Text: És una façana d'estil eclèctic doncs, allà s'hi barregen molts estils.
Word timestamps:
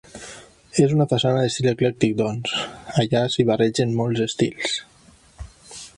És 0.83 0.95
una 0.95 1.05
façana 1.11 1.43
d'estil 1.43 1.67
eclèctic 1.73 2.17
doncs, 2.23 2.55
allà 3.03 3.23
s'hi 3.35 3.45
barregen 3.51 3.97
molts 4.01 4.25
estils. 4.29 4.79